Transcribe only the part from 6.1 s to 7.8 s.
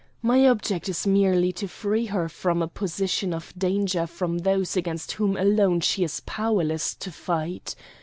powerless to fight.